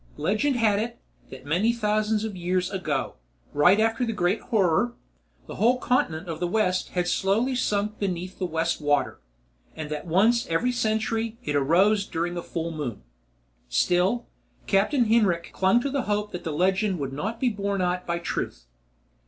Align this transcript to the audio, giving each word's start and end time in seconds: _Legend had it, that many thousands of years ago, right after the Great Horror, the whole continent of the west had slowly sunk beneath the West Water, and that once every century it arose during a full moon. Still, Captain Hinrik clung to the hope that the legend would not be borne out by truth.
_Legend 0.17 0.55
had 0.55 0.79
it, 0.79 0.99
that 1.29 1.45
many 1.45 1.71
thousands 1.71 2.23
of 2.23 2.35
years 2.35 2.71
ago, 2.71 3.17
right 3.53 3.79
after 3.79 4.03
the 4.03 4.11
Great 4.13 4.41
Horror, 4.41 4.95
the 5.45 5.57
whole 5.57 5.77
continent 5.77 6.27
of 6.27 6.39
the 6.39 6.47
west 6.47 6.89
had 6.97 7.07
slowly 7.07 7.53
sunk 7.55 7.99
beneath 7.99 8.39
the 8.39 8.47
West 8.47 8.81
Water, 8.81 9.19
and 9.75 9.91
that 9.91 10.07
once 10.07 10.47
every 10.47 10.71
century 10.71 11.37
it 11.43 11.55
arose 11.55 12.07
during 12.07 12.35
a 12.35 12.41
full 12.41 12.71
moon. 12.71 13.03
Still, 13.69 14.25
Captain 14.65 15.05
Hinrik 15.05 15.51
clung 15.53 15.79
to 15.81 15.91
the 15.91 16.01
hope 16.09 16.31
that 16.31 16.43
the 16.43 16.51
legend 16.51 16.97
would 16.97 17.13
not 17.13 17.39
be 17.39 17.49
borne 17.49 17.79
out 17.83 18.07
by 18.07 18.17
truth. 18.17 18.65